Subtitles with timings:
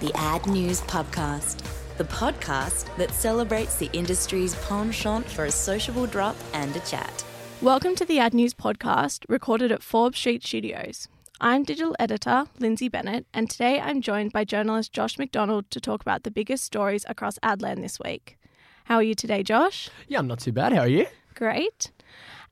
[0.00, 1.60] The Ad News Podcast,
[1.96, 7.24] the podcast that celebrates the industry's penchant for a sociable drop and a chat.
[7.60, 11.08] Welcome to the Ad News Podcast, recorded at Forbes Street Studios.
[11.40, 16.00] I'm digital editor Lindsay Bennett, and today I'm joined by journalist Josh McDonald to talk
[16.00, 18.38] about the biggest stories across Adland this week.
[18.84, 19.90] How are you today, Josh?
[20.06, 20.72] Yeah, I'm not too bad.
[20.72, 21.06] How are you?
[21.34, 21.90] Great.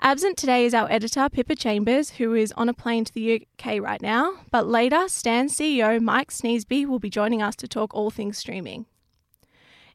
[0.01, 3.81] Absent today is our editor, Pippa Chambers, who is on a plane to the UK
[3.81, 4.35] right now.
[4.53, 8.85] But later, Stan CEO Mike Sneesby will be joining us to talk all things streaming.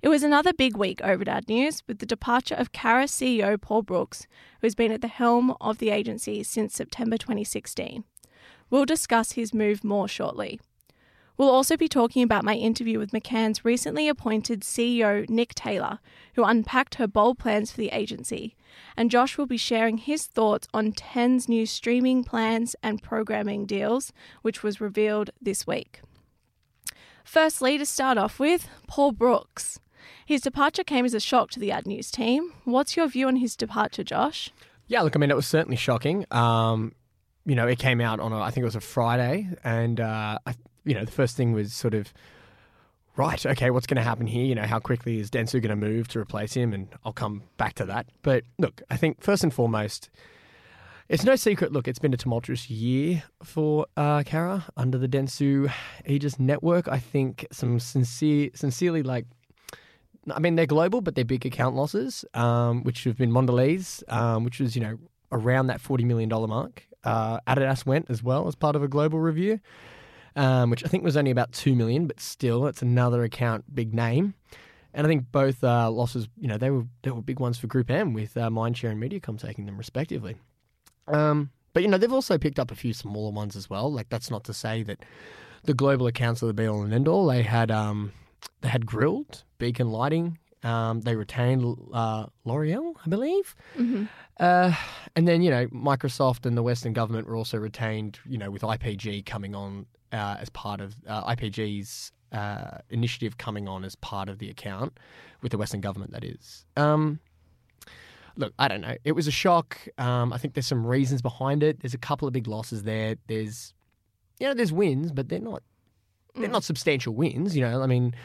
[0.02, 3.84] It was another big week over at News with the departure of Carat CEO Paul
[3.84, 4.26] Brooks,
[4.60, 8.04] who has been at the helm of the agency since September 2016.
[8.72, 10.60] We'll discuss his move more shortly.
[11.38, 16.00] We'll also be talking about my interview with McCann's recently appointed CEO, Nick Taylor,
[16.36, 18.56] who unpacked her bold plans for the agency.
[18.96, 24.14] And Josh will be sharing his thoughts on Ten's new streaming plans and programming deals,
[24.42, 26.02] which was revealed this week.
[27.24, 29.80] Firstly, to start off with, Paul Brooks.
[30.26, 32.54] His departure came as a shock to the Ad News team.
[32.66, 34.52] What's your view on his departure, Josh?
[34.88, 36.26] Yeah, look, I mean, it was certainly shocking.
[36.32, 36.94] Um,
[37.46, 40.38] you know, it came out on a, I think it was a Friday, and uh,
[40.46, 42.14] I, you know, the first thing was sort of,
[43.18, 44.46] right, okay, what's going to happen here?
[44.46, 46.74] You know, how quickly is Dentsu going to move to replace him?
[46.74, 48.08] And I'll come back to that.
[48.22, 50.10] But look, I think first and foremost,
[51.12, 51.74] it's no secret.
[51.74, 55.70] Look, it's been a tumultuous year for uh, Carat under the Dentsu
[56.06, 56.88] Aegis network.
[56.88, 59.26] I think some sincere, sincerely like.
[60.34, 64.46] I mean, they're global, but they're big account losses, um, which have been Mondelez, um,
[64.46, 64.98] which was you know
[65.34, 66.88] around that forty million dollar mark.
[67.04, 69.60] Uh, Adidas went as well as part of a global review,
[70.36, 73.94] um, which I think was only about two million, but still, it's another account, big
[73.94, 74.34] name.
[74.94, 77.68] And I think both uh, losses, you know, they were they were big ones for
[77.68, 80.36] Group M with uh, Mindshare and Mediacom taking them respectively.
[81.08, 83.92] Um, but you know, they've also picked up a few smaller ones as well.
[83.92, 85.04] Like that's not to say that
[85.64, 87.28] the global accounts are the be all and end all.
[87.28, 88.12] They had um,
[88.62, 90.38] they had Grill'd, Beacon Lighting.
[90.64, 93.56] Um, they retained uh, L'Oreal, I believe.
[93.76, 94.06] Mm-hmm.
[94.40, 94.76] Uh,
[95.16, 98.62] and then, you know, Microsoft and the Western government were also retained, you know, with
[98.62, 104.30] IPG coming on uh, as part of uh, IPG's uh, initiative coming on as part
[104.30, 104.98] of the account
[105.42, 106.66] with the Western government, that is.
[106.78, 107.20] Um,
[108.38, 108.96] look, I don't know.
[109.04, 109.78] It was a shock.
[109.98, 111.82] Um, I think there's some reasons behind it.
[111.82, 113.16] There's a couple of big losses there.
[113.28, 113.74] There's,
[114.40, 115.64] you know, there's wins, but they're not,
[116.36, 117.56] they're not substantial wins.
[117.56, 118.16] You know, I mean,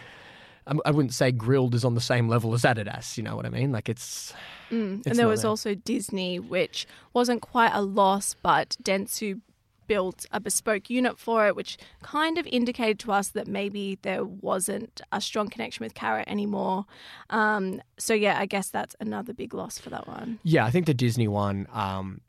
[0.66, 3.16] I, I wouldn't say Grill'd is on the same level as Adidas.
[3.16, 3.72] You know what I mean?
[3.72, 4.32] Like it's.
[4.70, 4.98] Mm.
[4.98, 5.50] it's And there was there.
[5.50, 9.40] also Disney, which wasn't quite a loss, but Dentsu
[9.86, 14.24] built a bespoke unit for it, which kind of indicated to us that maybe there
[14.24, 16.86] wasn't a strong connection with Carat anymore.
[17.30, 20.38] Um, so, yeah, I guess that's another big loss for that one.
[20.42, 22.20] Yeah, I think the Disney one, um,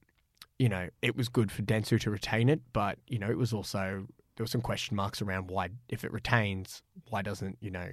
[0.60, 3.54] you know, it was good for Dentsu to retain it, but you know, it was
[3.54, 7.90] also there were some question marks around why, if it retains, why doesn't you know?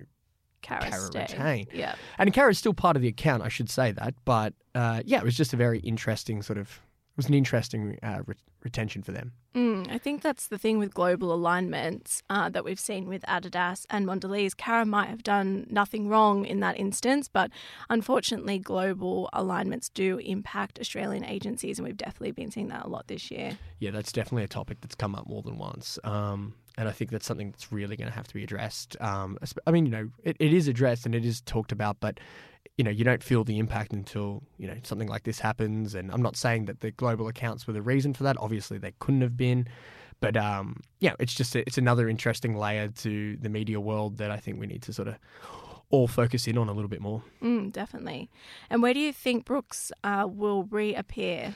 [0.63, 1.21] Carat, stay.
[1.21, 1.67] retain.
[1.75, 1.95] Yeah.
[2.17, 5.25] And Carat's still part of the account, I should say that, but uh, yeah, it
[5.25, 6.81] was just a very interesting sort of.
[7.15, 8.35] It was an interesting uh, re-
[8.65, 9.35] retention for them.
[9.55, 13.87] Mm, I think that's the thing with global alignments uh, that we've seen with Adidas
[13.89, 14.57] and Mondelez.
[14.57, 17.53] Carat might have done nothing wrong in that instance, but
[17.89, 23.07] unfortunately, global alignments do impact Australian agencies, and we've definitely been seeing that a lot
[23.07, 23.57] this year.
[23.79, 26.01] Yeah, that's definitely a topic that's come up more than once.
[26.03, 28.97] Um, and I think that's something that's really going to have to be addressed.
[29.01, 29.39] Um,
[29.69, 32.19] I mean, you know, it, it is addressed and it is talked about, but
[32.77, 35.95] you know, you don't feel the impact until you know something like this happens.
[35.95, 38.37] And I'm not saying that the global accounts were the reason for that.
[38.39, 39.69] Obviously, they couldn't have been.
[40.21, 44.31] But um, yeah, it's just a, it's another interesting layer to the media world that
[44.31, 45.17] I think we need to sort of
[45.91, 47.23] all focus in on a little bit more.
[47.43, 48.31] Mm, definitely.
[48.71, 51.55] And where do you think Brooks uh, will reappear?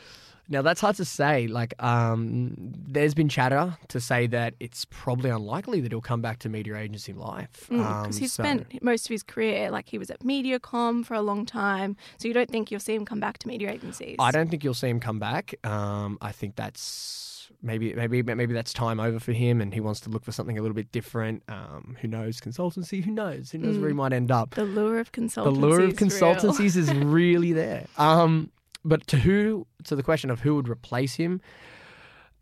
[0.49, 1.47] Now that's hard to say.
[1.47, 6.39] Like, um, there's been chatter to say that it's probably unlikely that he'll come back
[6.41, 9.99] to media agency life Because um, he's so- spent most of his career, like he
[9.99, 11.97] was at MediaCom for a long time.
[12.17, 14.17] So you don't think you'll see him come back to media agencies?
[14.19, 15.55] I don't think you'll see him come back.
[15.65, 20.01] Um, I think that's maybe maybe maybe that's time over for him, and he wants
[20.01, 21.43] to look for something a little bit different.
[21.49, 22.41] Um, who knows?
[22.41, 23.05] Consultancy.
[23.05, 23.51] Who knows?
[23.51, 24.55] Who knows where he might end up?
[24.55, 25.44] The lure of consultancy.
[25.44, 27.87] the lure of is consultancies is really there.
[27.97, 28.51] Um,
[28.85, 31.41] but to who to the question of who would replace him,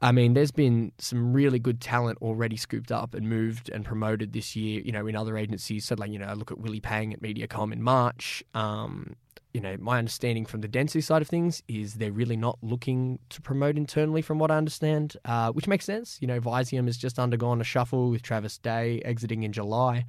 [0.00, 4.32] I mean, there's been some really good talent already scooped up and moved and promoted
[4.32, 4.82] this year.
[4.84, 5.86] You know, in other agencies.
[5.86, 8.44] So, like you know, look at Willie Pang at MediaCom in March.
[8.54, 9.16] Um,
[9.56, 13.18] you know, my understanding from the Dentsu side of things is they're really not looking
[13.30, 16.18] to promote internally, from what I understand, uh, which makes sense.
[16.20, 20.04] You know, Vizeum has just undergone a shuffle with Travis Day exiting in July,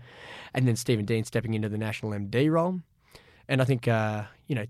[0.54, 2.82] and then Stephen Dean stepping into the national MD role.
[3.48, 4.66] And I think, uh, you know,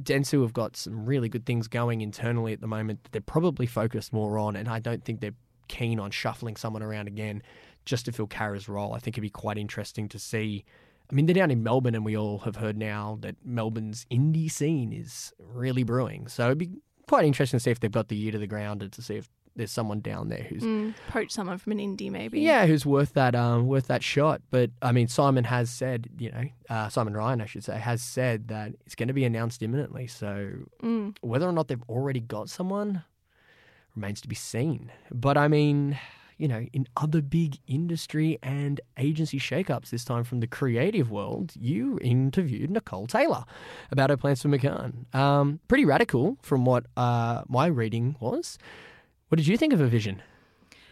[0.00, 3.66] Dentsu have got some really good things going internally at the moment that they're probably
[3.66, 5.34] focused more on, and I don't think they're
[5.68, 7.42] keen on shuffling someone around again
[7.84, 8.92] just to fill Carat's role.
[8.94, 10.64] I think it'd be quite interesting to see.
[11.10, 14.50] I mean, they're down in Melbourne, and we all have heard now that Melbourne's indie
[14.50, 16.28] scene is really brewing.
[16.28, 16.70] So it'd be
[17.08, 19.16] quite interesting to see if they've got the ear to the ground and to see
[19.16, 22.40] if there's someone down there who's Mm, poach someone from an indie, maybe.
[22.40, 24.42] yeah, who's worth that um worth that shot.
[24.50, 28.02] But I mean, Simon has said, you know, uh, Simon Ryan, I should say, has
[28.02, 30.06] said that it's going to be announced imminently.
[30.06, 30.50] So
[30.82, 31.16] Mm.
[31.20, 33.02] whether or not they've already got someone
[33.94, 34.92] remains to be seen.
[35.10, 35.98] But I mean,
[36.36, 41.52] you know, in other big industry and agency shakeups this time from the creative world,
[41.58, 43.44] you interviewed Nicole Taylor
[43.90, 45.12] about her plans for McCann.
[45.14, 48.58] Um, pretty radical from what uh, my reading was.
[49.28, 50.22] What did you think of a vision?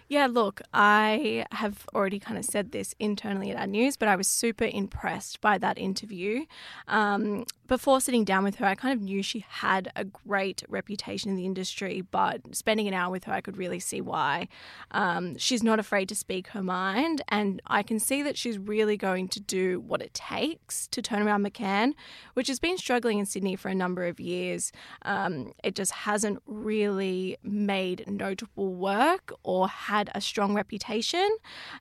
[0.06, 4.16] Yeah, look, I have already kind of said this internally at Ad News, but I
[4.16, 6.44] was super impressed by that interview.
[6.88, 11.30] Um, before sitting down with her, I kind of knew she had a great reputation
[11.30, 14.48] in the industry, but spending an hour with her, I could really see why.
[14.90, 18.98] Um, she's not afraid to speak her mind, and I can see that she's really
[18.98, 21.94] going to do what it takes to turn around McCann,
[22.34, 24.70] which has been struggling in Sydney for a number of years.
[25.02, 31.28] Um, it just hasn't really made notable work or had a strong reputation.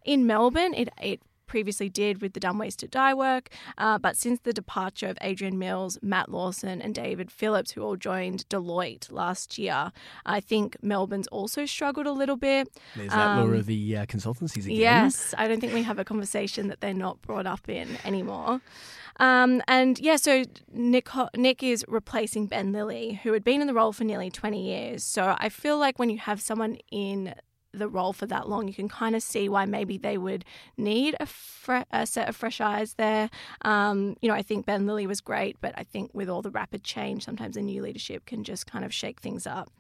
[0.06, 4.16] In Melbourne, it, it previously did with the Dumb Ways to Die work, uh, but
[4.18, 9.12] since the departure of Adrian Mills, Matt Lawson, and David Phillips, who all joined Deloitte
[9.12, 9.92] last year,
[10.26, 12.70] I think Melbourne's also struggled a little bit.
[12.96, 14.78] There's that Um, of the uh, consultancies again.
[14.78, 18.62] Yes, I don't think we have a conversation that they're not brought up in anymore.
[19.20, 23.74] Um, and yeah, so Nick, Nick is replacing Ben Lilley, who had been in the
[23.82, 25.04] role for nearly 20 years.
[25.04, 27.36] So I feel like when you have someone in
[27.74, 30.46] the role for that long, you can kind of see why maybe they would
[30.78, 33.30] need a, fre- a set of fresh eyes there.
[33.64, 36.52] Um, you know, I think Ben Lilley was great, but I think with all the
[36.52, 39.72] rapid change, sometimes the new leadership can just kind of shake things up.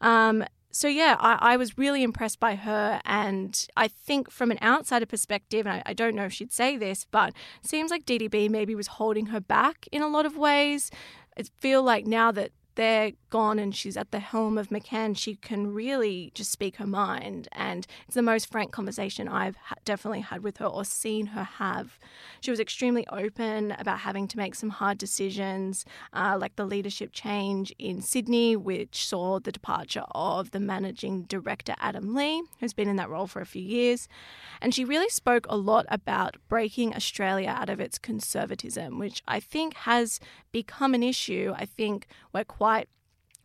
[0.00, 4.58] Um, so yeah, I, I was really impressed by her, and I think from an
[4.60, 7.32] outsider perspective, and I, I don't know if she'd say this, but
[7.62, 10.90] it seems like DDB maybe was holding her back in a lot of ways.
[11.38, 15.36] I feel like now that they're gone and she's at the helm of McCann, she
[15.36, 17.48] can really just speak her mind.
[17.52, 21.98] And it's the most frank conversation I've definitely had with her or seen her have.
[22.40, 27.10] She was extremely open about having to make some hard decisions, uh, like the leadership
[27.12, 32.88] change in Sydney, which saw the departure of the managing director, Adam Lee, who's been
[32.88, 34.08] in that role for a few years.
[34.60, 39.40] And she really spoke a lot about breaking Australia out of its conservatism, which I
[39.40, 40.20] think has
[40.52, 41.52] become an issue.
[41.56, 42.63] I think we're quite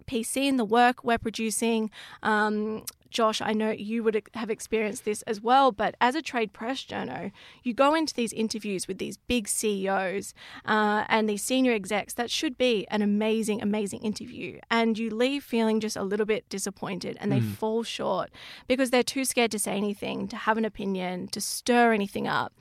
[0.07, 1.91] PC in the work we're producing.
[2.23, 6.53] Um, Josh, I know you would have experienced this as well, but as a trade
[6.53, 7.31] press journo,
[7.63, 10.33] you go into these interviews with these big CEOs
[10.65, 12.13] uh, and these senior execs.
[12.13, 14.59] That should be an amazing, amazing interview.
[14.69, 18.29] And you leave feeling just a little bit disappointed and they fall short
[18.67, 22.53] because they're too scared to say anything, to have an opinion, to stir anything up.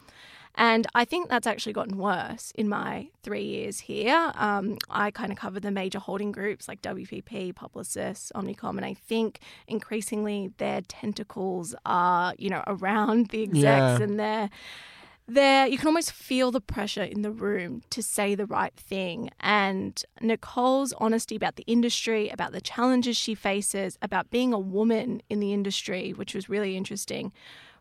[0.60, 4.32] And I think that's actually gotten worse in my three years here.
[4.34, 8.94] Um, I kind of cover the major holding groups like WPP, Publicis, Omnicom, and I
[8.94, 9.38] think
[9.68, 14.02] increasingly their tentacles are, you know, around the execs Yeah.
[14.02, 14.50] and they're
[15.30, 19.28] there you can almost feel the pressure in the room to say the right thing
[19.40, 25.20] and Nicole's honesty about the industry about the challenges she faces about being a woman
[25.28, 27.30] in the industry which was really interesting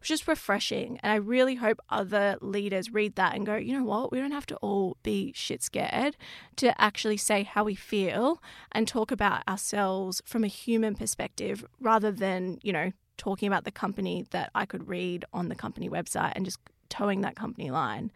[0.08, 4.12] just refreshing and I really hope other leaders read that and go you know what
[4.12, 6.16] we don't have to all be shit scared
[6.58, 12.12] to actually say how we feel and talk about ourselves from a human perspective rather
[12.12, 16.34] than you know talking about the company that I could read on the company website
[16.36, 16.60] and just
[16.90, 18.12] towing that company line.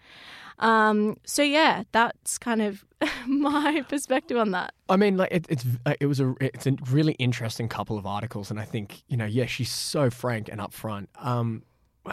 [0.59, 2.85] Um, so yeah, that's kind of
[3.27, 4.73] my perspective on that.
[4.89, 8.05] I mean, like it, it's uh, it was a it's a really interesting couple of
[8.05, 11.07] articles, and I think you know, yeah, she's so frank and upfront.
[11.17, 11.63] Um,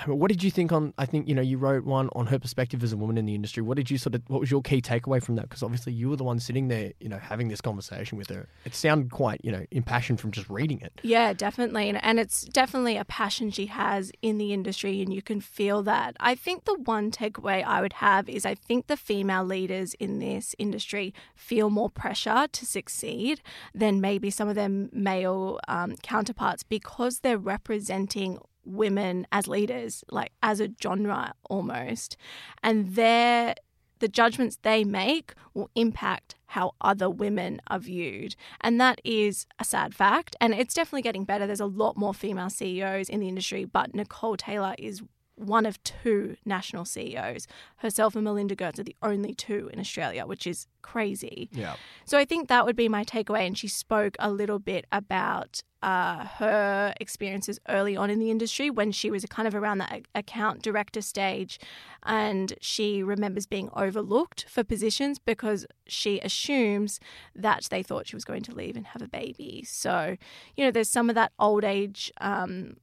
[0.06, 0.92] what did you think on?
[0.98, 3.34] I think you know you wrote one on her perspective as a woman in the
[3.34, 3.62] industry.
[3.62, 4.22] What did you sort of?
[4.28, 5.48] What was your key takeaway from that?
[5.48, 8.48] Because obviously you were the one sitting there, you know, having this conversation with her.
[8.66, 11.00] It sounded quite you know impassioned from just reading it.
[11.02, 15.40] Yeah, definitely, and, it's definitely a passion she has in the industry, and you can
[15.40, 16.16] feel that.
[16.20, 20.18] I think the one takeaway I would have is I think the female leaders in
[20.18, 23.40] this industry feel more pressure to succeed
[23.74, 28.38] than maybe some of their male um, counterparts because they're representing
[28.68, 32.16] women as leaders, like as a genre almost.
[32.62, 33.54] And their
[34.00, 38.36] the judgments they make will impact how other women are viewed.
[38.60, 40.36] And that is a sad fact.
[40.40, 41.46] And it's definitely getting better.
[41.46, 45.02] There's a lot more female CEOs in the industry, but Nicole Taylor is
[45.38, 47.46] one of two national CEOs.
[47.76, 51.48] Herself and Melinda Geertz are the only two in Australia, which is crazy.
[51.52, 51.76] Yeah.
[52.04, 53.46] So I think that would be my takeaway.
[53.46, 58.68] And she spoke a little bit about uh, her experiences early on in the industry
[58.68, 61.58] when she was kind of around that account director stage.
[62.02, 67.00] And she remembers being overlooked for positions because she assumes
[67.34, 69.64] that they thought she was going to leave and have a baby.
[69.66, 70.16] So,
[70.56, 72.76] you know, there's some of that old age um,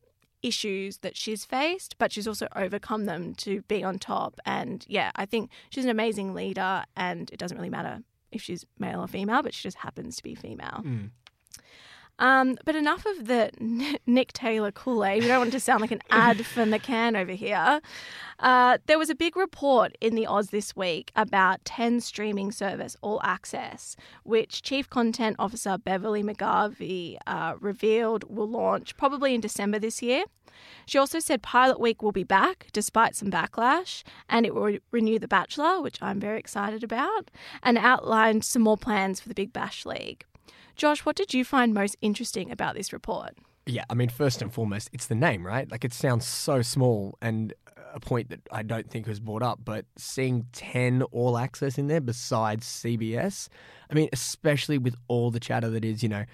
[0.45, 4.39] issues that she's faced, but she's also overcome them to be on top.
[4.45, 8.65] And yeah, I think she's an amazing leader, and it doesn't really matter if she's
[8.77, 10.83] male or female, but she just happens to be female.
[10.83, 11.09] Mm.
[12.17, 13.51] Um, but enough of the
[14.05, 15.23] Nick Taylor Kool Aid.
[15.23, 17.81] We don't want to sound like an ad for McCann over here.
[18.39, 22.95] Uh, there was a big report in the Oz this week about 10 streaming service
[23.01, 29.79] All Access, which Chief Content Officer Beverley McGarvey uh, revealed will launch probably in December
[29.79, 30.23] this year.
[30.85, 34.81] She also said Pilot Week will be back despite some backlash, and it will re-
[34.91, 37.29] renew The Bachelor, which I'm very excited about,
[37.61, 40.25] and outlined some more plans for the Big Bash League.
[40.75, 43.31] Josh, what did you find most interesting about this report?
[43.65, 45.69] Yeah, I mean, first and foremost, it's the name, right?
[45.71, 47.53] Like, it sounds so small and
[47.93, 51.87] a point that I don't think was brought up, but seeing 10 all access in
[51.87, 53.47] there besides CBS,
[53.89, 56.25] I mean, especially with all the chatter that is, you know,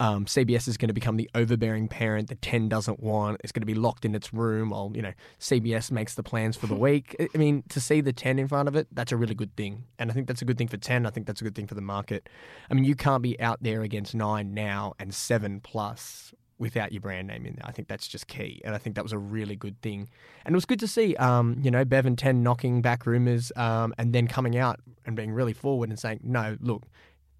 [0.00, 3.40] um, CBS is going to become the overbearing parent that 10 doesn't want.
[3.42, 6.56] It's going to be locked in its room while, you know, CBS makes the plans
[6.56, 7.16] for the week.
[7.34, 9.84] I mean, to see the 10 in front of it, that's a really good thing.
[9.98, 11.04] And I think that's a good thing for 10.
[11.04, 12.28] I think that's a good thing for the market.
[12.70, 17.00] I mean, you can't be out there against 9 now and 7 plus without your
[17.00, 17.66] brand name in there.
[17.66, 18.60] I think that's just key.
[18.64, 20.08] And I think that was a really good thing.
[20.44, 23.94] And it was good to see, um, you know, Bevan 10 knocking back rumours um,
[23.98, 26.82] and then coming out and being really forward and saying, no, look,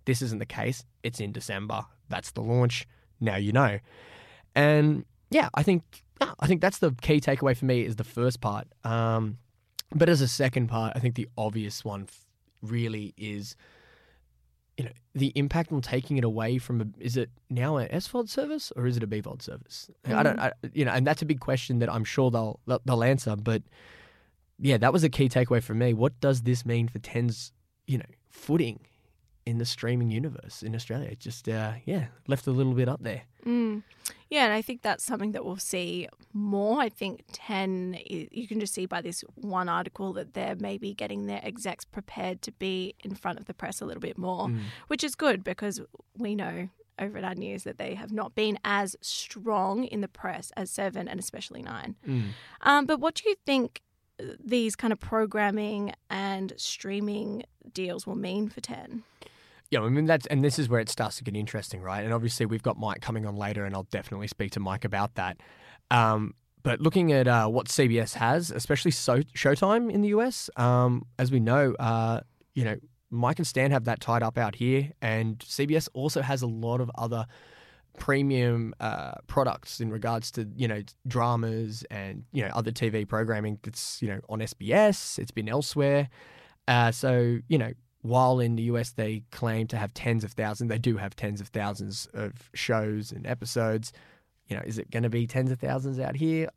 [0.06, 0.84] this isn't the case.
[1.02, 1.84] It's in December.
[2.08, 2.86] That's the launch.
[3.20, 3.78] Now you know.
[4.54, 5.82] And yeah, I think
[6.20, 8.68] yeah, I think that's the key takeaway for me is the first part.
[8.84, 9.38] Um,
[9.94, 12.26] but as a second part, I think the obvious one f-
[12.62, 13.56] really is
[14.76, 18.28] you know the impact on taking it away from a, is it now an SVOD
[18.28, 19.90] service or is it a BVOD service?
[20.06, 20.14] Mm.
[20.14, 23.04] I don't I, you know, and that's a big question that I'm sure they'll they'll
[23.04, 23.34] answer.
[23.36, 23.62] But
[24.58, 25.94] yeah, that was a key takeaway for me.
[25.94, 27.52] What does this mean for Ten's
[27.86, 28.80] you know footing
[29.48, 31.08] in the streaming universe in Australia.
[31.08, 33.22] It just, uh, yeah, left a little bit up there.
[33.46, 33.82] Mm.
[34.28, 36.80] Yeah, and I think that's something that we'll see more.
[36.80, 41.26] I think 10, you can just see by this one article that they're maybe getting
[41.26, 44.60] their execs prepared to be in front of the press a little bit more, mm.
[44.88, 45.80] which is good because
[46.18, 50.08] we know over at Ad News that they have not been as strong in the
[50.08, 51.96] press as 7 and especially 9.
[52.06, 52.22] Mm.
[52.60, 53.80] Um, but what do you think
[54.44, 59.04] these kind of programming and streaming deals will mean for 10?
[59.70, 62.02] Yeah, I mean that's and this is where it starts to get interesting, right?
[62.04, 65.14] And obviously we've got Mike coming on later, and I'll definitely speak to Mike about
[65.16, 65.38] that.
[65.90, 71.06] Um, but looking at uh, what CBS has, especially so- Showtime in the US, um,
[71.18, 72.20] as we know, uh,
[72.54, 72.76] you know,
[73.10, 76.80] Mike and Stan have that tied up out here, and CBS also has a lot
[76.80, 77.26] of other
[77.98, 83.58] premium uh, products in regards to you know dramas and you know other TV programming
[83.62, 85.18] that's you know on SBS.
[85.18, 86.08] It's been elsewhere,
[86.68, 90.68] uh, so you know while in the US they claim to have tens of thousands,
[90.68, 93.92] they do have tens of thousands of shows and episodes.
[94.46, 96.48] You know, is it going to be tens of thousands out here?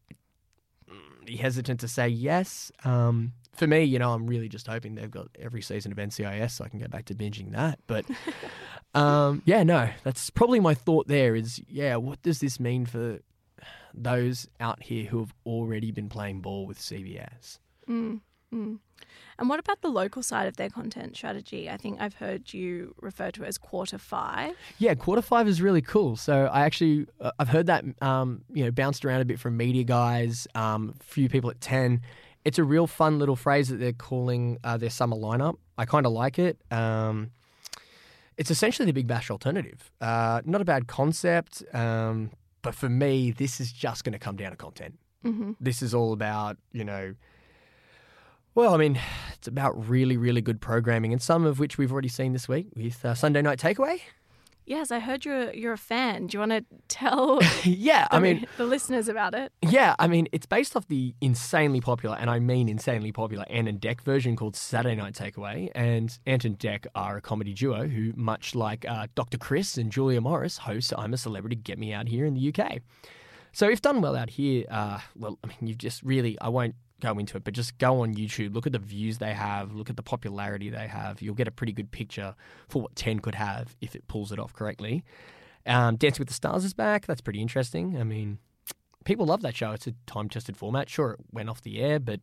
[1.25, 2.71] Be hesitant to say yes.
[2.83, 6.51] Um, for me, you know, I'm really just hoping they've got every season of NCIS
[6.51, 7.79] so I can go back to binging that.
[7.85, 8.05] But
[8.95, 13.19] um, yeah, no, that's probably my thought there is, yeah, what does this mean for
[13.93, 17.59] those out here who have already been playing ball with CBS?
[17.87, 18.21] Mm,
[18.53, 18.79] mm.
[19.41, 21.67] And what about the local side of their content strategy?
[21.67, 24.55] I think I've heard you refer to it as quarter five.
[24.77, 26.15] Yeah, quarter five is really cool.
[26.15, 29.57] So I actually uh, I've heard that um, you know bounced around a bit from
[29.57, 32.01] media guys, um, a few people at ten.
[32.45, 35.55] it's a real fun little phrase that they're calling uh, their summer lineup.
[35.75, 36.59] I kind of like it.
[36.71, 37.31] Um,
[38.37, 39.91] it's essentially the Big Bash alternative.
[39.99, 42.29] Uh, not a bad concept, um,
[42.61, 44.99] but for me, this is just going to come down to content.
[45.25, 45.53] Mm-hmm.
[45.59, 47.15] This is all about, you know,
[48.55, 48.99] well, I mean,
[49.33, 52.67] it's about really, really good programming, and some of which we've already seen this week
[52.75, 54.01] with uh, Sunday Night Takeaway.
[54.63, 56.27] Yes, I heard you're you're a fan.
[56.27, 59.51] Do you want to tell yeah, I mean, the listeners about it?
[59.63, 63.67] yeah, I mean, it's based off the insanely popular, and I mean insanely popular, Ant
[63.67, 65.71] and Dec version called Saturday Night Takeaway.
[65.73, 69.39] And Ant and Dec are a comedy duo who, much like uh, Dr.
[69.39, 72.81] Chris and Julia Morris, host I'm a Celebrity, Get Me Out Here in the UK.
[73.53, 76.75] So if done well out here, uh, well, I mean, you've just really, I won't
[77.01, 79.89] go into it, but just go on YouTube, look at the views they have, look
[79.89, 81.21] at the popularity they have.
[81.21, 82.35] You'll get a pretty good picture
[82.69, 85.03] for what 10 could have if it pulls it off correctly.
[85.65, 87.05] Um, Dancing with the Stars is back.
[87.05, 87.99] That's pretty interesting.
[87.99, 88.39] I mean,
[89.03, 89.71] people love that show.
[89.71, 90.89] It's a time tested format.
[90.89, 92.19] Sure, it went off the air, but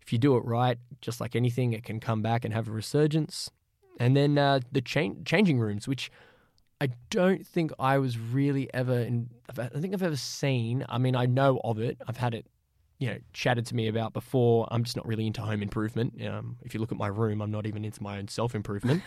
[0.00, 2.72] if you do it right, just like anything, it can come back and have a
[2.72, 3.50] resurgence.
[4.00, 6.10] And then uh, the cha- changing rooms, which
[6.80, 9.30] I don't think I was really ever in.
[9.56, 10.84] I think I've ever seen.
[10.88, 11.98] I mean, I know of it.
[12.08, 12.46] I've had it,
[13.02, 14.68] you know, chatted to me about before.
[14.70, 16.24] I'm just not really into home improvement.
[16.24, 19.02] Um, if you look at my room, I'm not even into my own self improvement.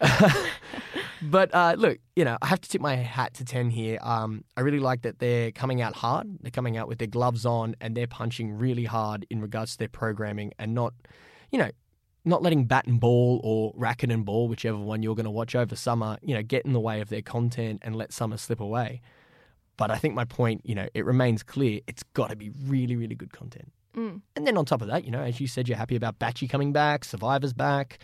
[1.22, 3.98] but uh, look, you know, I have to tip my hat to Ten here.
[4.02, 6.26] Um, I really like that they're coming out hard.
[6.42, 9.78] They're coming out with their gloves on, and they're punching really hard in regards to
[9.78, 10.92] their programming, and not,
[11.50, 11.70] you know,
[12.26, 15.54] not letting bat and ball or racket and ball, whichever one you're going to watch
[15.54, 18.60] over summer, you know, get in the way of their content and let summer slip
[18.60, 19.00] away.
[19.82, 21.80] But I think my point, you know, it remains clear.
[21.88, 23.72] It's got to be really, really good content.
[23.96, 24.20] Mm.
[24.36, 26.48] And then on top of that, you know, as you said, you're happy about Batchy
[26.48, 27.98] coming back, Survivor's back.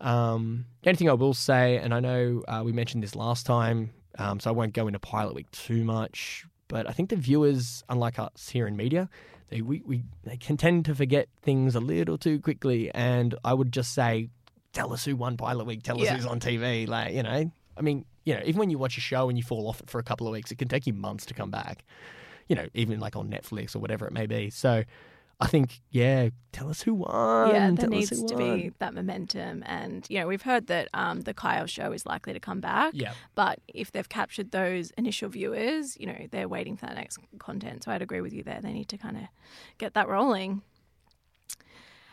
[0.00, 3.46] Um, the only thing I will say, and I know uh, we mentioned this last
[3.46, 7.16] time, um, so I won't go into pilot week too much, but I think the
[7.16, 9.08] viewers, unlike us here in media,
[9.48, 12.90] they we, we they can tend to forget things a little too quickly.
[12.92, 14.28] And I would just say,
[14.72, 16.16] tell us who won pilot week, tell us Yeah.
[16.16, 16.88] who's on TV.
[16.88, 19.44] Like you know, I mean, you know, even when you watch a show and you
[19.44, 21.50] fall off it for a couple of weeks, it can take you months to come
[21.50, 21.84] back.
[22.48, 24.50] You know, even like on Netflix or whatever it may be.
[24.50, 24.84] So.
[25.40, 27.48] I think, yeah, tell us who won.
[27.48, 28.60] yeah, there tell needs to won.
[28.60, 32.32] be that momentum, and you know we've heard that um, the Kyle show is likely
[32.32, 32.92] to come back.
[32.94, 33.12] Yeah.
[33.34, 37.82] But if they've captured those initial viewers, you know they're waiting for that next content.
[37.82, 38.60] So I'd agree with you there.
[38.62, 39.24] They need to kind of
[39.78, 40.62] get that rolling.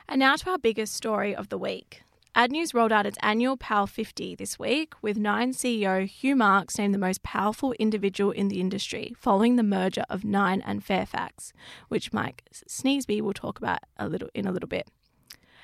[0.07, 2.01] And now to our biggest story of the week.
[2.35, 6.77] Ad News rolled out its annual Power 50 this week, with Nine CEO Hugh Marks
[6.77, 11.53] named the most powerful individual in the industry following the merger of Nine and Fairfax,
[11.87, 14.87] which Mike Sneesby will talk about a little in a little bit.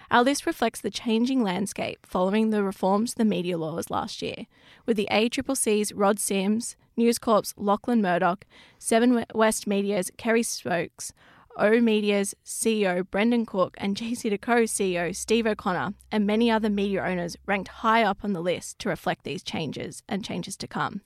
[0.10, 4.48] Our list reflects the changing landscape following the reforms to the media laws last year,
[4.88, 8.44] with the ACCC's Rod Sims, News Corp's Lachlan Murdoch,
[8.80, 11.14] Seven West Media's Kerry Stokes,
[11.62, 17.70] oOh!media's CEO Brendan Cook, and JCDecaux CEO Steve O'Connor, and many other media owners ranked
[17.70, 21.02] high up on the list to reflect these changes and changes to come.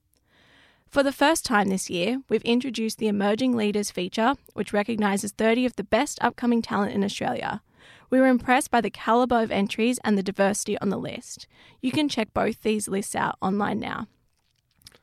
[0.90, 5.66] For the first time this year, we've introduced the Emerging Leaders feature, which recognises 30
[5.66, 7.62] of the best upcoming talent in Australia.
[8.10, 11.46] We were impressed by the calibre of entries and the diversity on the list.
[11.80, 14.08] You can check both these lists out online now.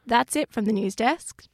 [0.04, 1.46] That's it from the news desk.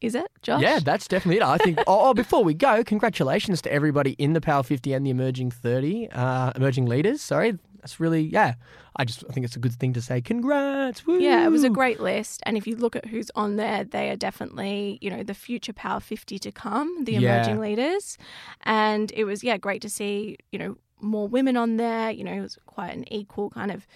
[0.00, 0.62] Is it, Josh?
[0.62, 1.42] Yeah, that's definitely it.
[1.42, 1.78] I think.
[1.86, 5.50] oh, oh, before we go, congratulations to everybody in the Power 50 and the Emerging
[5.50, 7.20] 30, uh, Emerging Leaders.
[7.20, 8.54] Sorry, that's really yeah.
[8.96, 10.20] I just I think it's a good thing to say.
[10.20, 11.04] Congrats!
[11.06, 11.18] Woo!
[11.18, 12.40] Yeah, it was a great list.
[12.44, 15.72] And if you look at who's on there, they are definitely, you know, the future
[15.72, 17.18] Power 50 to come, the Yeah.
[17.36, 18.18] emerging leaders.
[18.62, 22.10] And it was, yeah, great to see, you know, more women on there.
[22.10, 23.86] You know, it was quite an equal kind of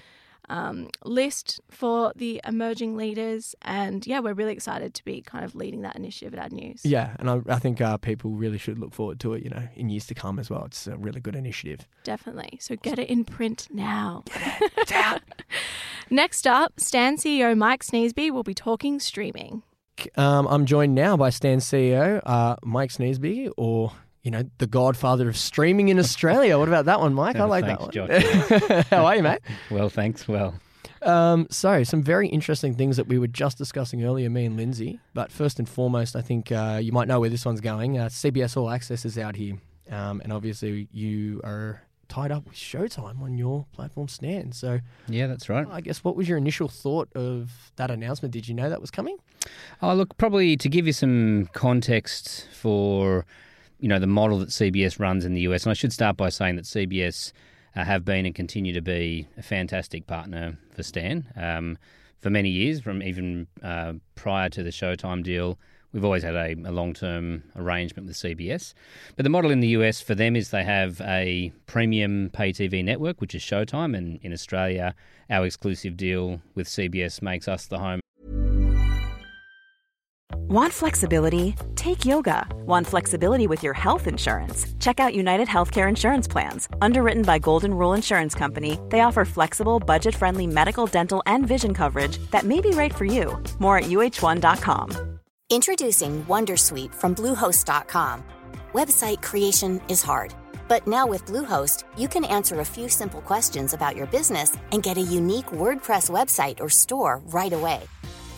[0.49, 3.55] um, list for the emerging leaders.
[3.63, 6.85] And yeah, we're really excited to be kind of leading that initiative at Ad News.
[6.85, 9.43] Yeah, and I, I think uh, people really should look forward to it.
[9.43, 10.65] You know, in years to come as well.
[10.65, 11.87] It's a really good initiative.
[12.05, 12.59] Definitely.
[12.61, 14.25] So get it in print now.
[14.27, 15.23] Get It's out.
[16.11, 19.63] Next up, Stan CEO Mike Sneesby will be talking streaming.
[20.17, 25.29] Um, I'm joined now by Stan CEO uh, Mike Sneesby, or you know, the godfather
[25.29, 26.59] of streaming in Australia.
[26.59, 27.37] What about that one, Mike?
[27.37, 28.83] I like thanks, that one.
[28.91, 29.41] How are you, mate?
[29.71, 30.29] Well, thanks.
[30.29, 30.55] Well,
[31.03, 35.01] Um, so, some very interesting things that we were just discussing earlier, me and Lindsay.
[35.15, 37.99] But first and foremost, I think uh, you might know where this one's going.
[37.99, 39.59] Uh, CBS All Access is out here.
[39.91, 44.53] Um, and obviously, you are tied up with Showtime on your platform Stan.
[44.53, 45.67] So, yeah, that's right.
[45.71, 48.33] I guess what was your initial thought of that announcement?
[48.33, 49.17] Did you know that was coming?
[49.81, 53.25] Oh, look, probably to give you some context for
[53.83, 56.29] you know the model that CBS runs in the US, and I should start by
[56.29, 57.33] saying that CBS
[57.75, 61.27] uh, have been and continue to be a fantastic partner for Stan.
[61.37, 61.77] Um,
[62.21, 65.59] for many years, from even uh, prior to the Showtime deal.
[65.93, 68.73] We've always had a, a long term arrangement with CBS.
[69.17, 72.83] But the model in the US for them is they have a premium pay TV
[72.83, 73.95] network, which is Showtime.
[73.95, 74.95] And in Australia,
[75.29, 78.01] our exclusive deal with CBS makes us the home.
[80.49, 81.55] Want flexibility?
[81.77, 82.47] Take yoga.
[82.67, 84.67] Want flexibility with your health insurance?
[84.81, 86.69] Check out United Healthcare Insurance Plans.
[86.81, 91.73] Underwritten by Golden Rule Insurance Company, they offer flexible, budget friendly medical, dental, and vision
[91.73, 93.41] coverage that may be right for you.
[93.61, 95.19] More at uhone.com.
[95.51, 98.25] Introducing Wondersuite from Bluehost.com.
[98.73, 100.35] Website creation is hard,
[100.67, 104.83] but now with Bluehost, you can answer a few simple questions about your business and
[104.83, 107.83] get a unique WordPress website or store right away.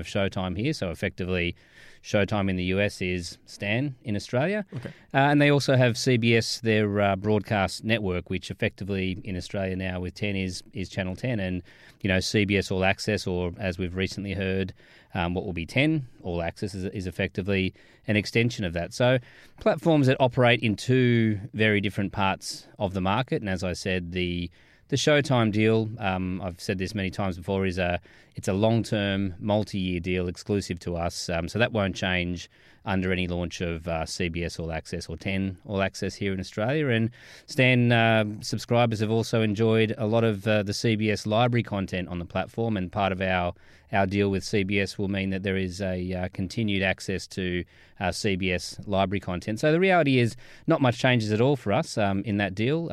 [0.00, 0.72] of Showtime here.
[0.72, 1.54] So effectively,
[2.02, 4.64] Showtime in the US is Stan in Australia.
[4.76, 4.90] Okay.
[5.12, 10.00] Uh, and they also have CBS, their uh, broadcast network, which effectively in Australia now
[10.00, 11.40] with 10 is, is Channel 10.
[11.40, 11.62] And,
[12.02, 14.72] you know, CBS All Access, or as we've recently heard,
[15.14, 17.74] um, what will be 10 All Access is, is effectively
[18.06, 18.94] an extension of that.
[18.94, 19.18] So
[19.58, 23.42] platforms that operate in two very different parts of the market.
[23.42, 24.48] And as I said, the
[24.88, 28.00] the Showtime deal, um, I've said this many times before, is a
[28.36, 31.28] it's a long term, multi year deal exclusive to us.
[31.28, 32.48] Um, so that won't change
[32.84, 36.88] under any launch of uh, CBS All Access or 10 All Access here in Australia.
[36.88, 37.10] And
[37.46, 42.20] Stan uh, subscribers have also enjoyed a lot of uh, the CBS library content on
[42.20, 43.54] the platform, and part of our
[43.92, 47.64] our deal with CBS will mean that there is a uh, continued access to
[48.00, 49.60] uh, CBS library content.
[49.60, 52.90] So the reality is, not much changes at all for us um, in that deal.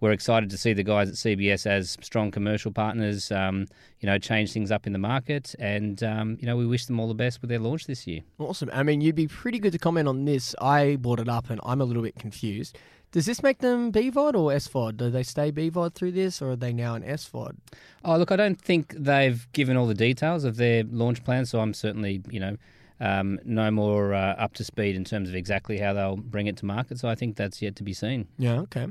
[0.00, 3.66] We're excited to see the guys at CBS as strong commercial partners, um,
[4.00, 5.54] you know, change things up in the market.
[5.58, 8.20] And, um, you know, we wish them all the best with their launch this year.
[8.38, 8.70] Awesome.
[8.72, 10.54] I mean, you'd be pretty good to comment on this.
[10.60, 12.78] I brought it up and I'm a little bit confused.
[13.10, 14.98] Does this make them BVOD or SVOD?
[14.98, 17.56] Do they stay BVOD through this or are they now an SVOD?
[18.04, 21.60] Oh, look, I don't think they've given all the details of their launch plan, so
[21.60, 22.56] I'm certainly, you know,
[23.00, 26.58] um, no more uh, up to speed in terms of exactly how they'll bring it
[26.58, 26.98] to market.
[26.98, 28.28] So I think that's yet to be seen.
[28.36, 28.88] Yeah, okay.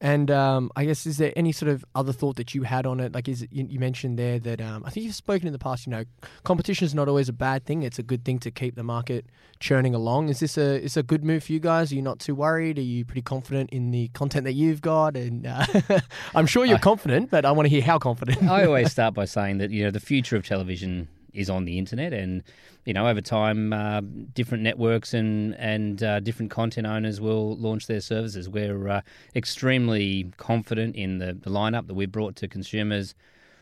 [0.00, 3.00] And um, I guess is there any sort of other thought that you had on
[3.00, 3.14] it?
[3.14, 5.58] Like, is it, you, you mentioned there that um, I think you've spoken in the
[5.58, 5.86] past.
[5.86, 6.04] You know,
[6.42, 7.82] competition is not always a bad thing.
[7.82, 9.26] It's a good thing to keep the market
[9.60, 10.28] churning along.
[10.28, 11.92] Is this a is a good move for you guys?
[11.92, 12.78] Are you not too worried?
[12.78, 15.16] Are you pretty confident in the content that you've got?
[15.16, 15.64] And uh,
[16.34, 18.42] I'm sure you're I, confident, but I want to hear how confident.
[18.42, 21.78] I always start by saying that you know the future of television is on the
[21.78, 22.42] internet, and
[22.84, 24.00] you know over time, uh,
[24.32, 28.48] different networks and and uh, different content owners will launch their services.
[28.48, 29.00] We're uh,
[29.34, 33.14] extremely confident in the, the lineup that we've brought to consumers.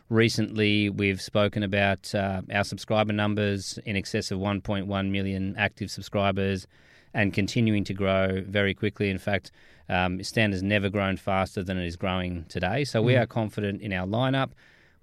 [0.08, 6.66] Recently, we've spoken about uh, our subscriber numbers in excess of 1.1 million active subscribers
[7.14, 9.10] and continuing to grow very quickly.
[9.10, 9.52] In fact,
[9.88, 12.84] um, Stan has never grown faster than it is growing today.
[12.84, 13.22] So we mm.
[13.22, 14.50] are confident in our lineup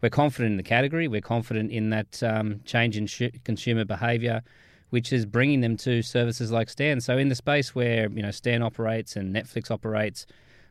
[0.01, 1.07] we're confident in the category.
[1.07, 4.41] We're confident in that um, change in sh- consumer behaviour,
[4.89, 7.01] which is bringing them to services like Stan.
[7.01, 10.25] So in the space where you know Stan operates and Netflix operates,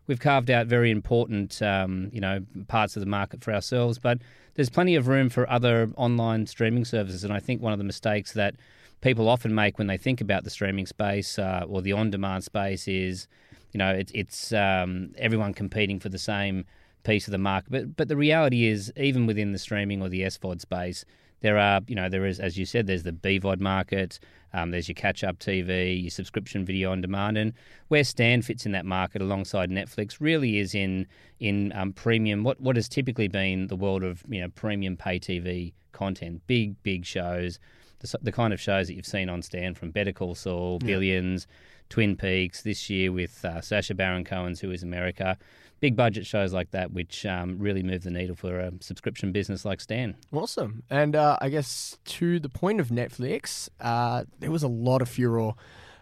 [0.07, 3.99] we've carved out very important um, you know parts of the market for ourselves.
[3.99, 4.19] But
[4.55, 7.85] there's plenty of room for other online streaming services, and I think one of the
[7.85, 8.55] mistakes that
[9.01, 12.89] people often make when they think about the streaming space uh, or the on-demand space
[12.89, 13.29] is,
[13.73, 16.65] you know, it, it's um, everyone competing for the same
[17.09, 17.71] piece of the market.
[17.71, 21.05] But but the reality is, even within the streaming or the SVOD space,
[21.41, 24.21] there are you know there is as you said, there's the BVOD market.
[24.55, 27.53] Um, there's your catch-up TV, your subscription video on demand, and
[27.89, 31.07] where Stan fits in that market alongside Netflix really is in
[31.41, 32.45] in um, premium.
[32.45, 36.83] What what has typically been the world of you know premium pay TV content, big
[36.83, 37.59] big shows,
[38.01, 41.47] the, the kind of shows that you've seen on Stan from Better Call Saul, Billions,
[41.89, 42.63] Twin Peaks.
[42.63, 45.37] This year with uh, Sacha Baron Cohen's Who Is America
[45.81, 49.65] big budget shows like that, which um, really move the needle for a subscription business
[49.65, 50.17] like Stan.
[50.33, 50.83] Awesome.
[50.91, 55.09] And uh, I guess to the point of Netflix, uh, there was a lot of
[55.09, 55.53] furor.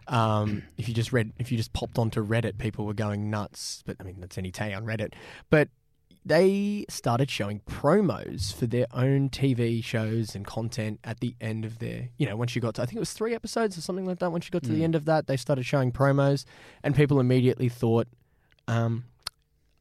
[0.09, 3.83] Um, if you just read, if you just popped onto Reddit, people were going nuts.
[3.87, 5.15] But I mean, that's any day on Reddit.
[5.51, 5.69] But
[6.27, 11.79] they started showing promos for their own TV shows and content at the end of
[11.79, 14.07] their, you know, once you got to, I think it was three episodes or something
[14.07, 14.33] like that.
[14.33, 14.75] Once you got to mm.
[14.75, 16.45] the end of that, they started showing promos,
[16.83, 18.09] and people immediately thought,
[18.67, 19.05] um,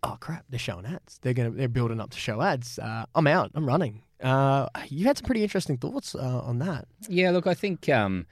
[0.05, 1.19] oh crap, they're showing ads.
[1.21, 2.79] They're gonna they're building up to show ads.
[2.79, 3.51] Uh, I'm out.
[3.55, 4.01] I'm running.
[4.21, 6.87] Uh, you had some pretty interesting thoughts uh, on that.
[7.09, 8.25] Yeah, look, I think um,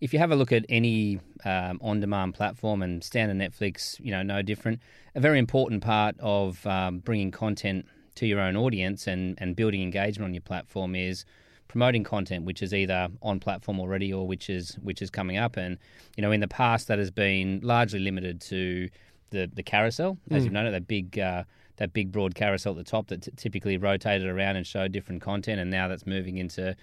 [0.00, 4.10] if you have a look at any um, on-demand platform and Stan and Netflix, you
[4.10, 4.80] know, no different.
[5.14, 9.82] A very important part of um, bringing content to your own audience and, and building
[9.82, 11.24] engagement on your platform is
[11.68, 15.56] promoting content which is either on platform already or which is which is coming up.
[15.56, 15.78] And
[16.16, 18.88] you know, in the past, that has been largely limited to
[19.30, 20.44] the the carousel, as Mm.
[20.44, 21.18] you've known, it, that big.
[21.18, 21.44] Uh,
[21.76, 25.22] that big broad carousel at the top that t- typically rotated around and showed different
[25.22, 26.76] content, and now that's moving into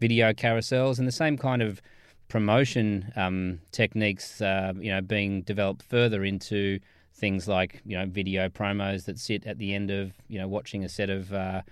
[0.00, 1.82] video carousels and the same kind of
[2.28, 6.78] promotion um, techniques, uh, you know, being developed further into
[7.16, 10.84] things like you know video promos that sit at the end of you know watching
[10.84, 11.62] a set of uh,